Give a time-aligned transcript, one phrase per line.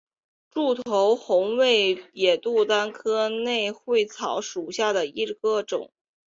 [0.51, 5.91] 楮头红为野牡丹科肉穗草属下的一个种。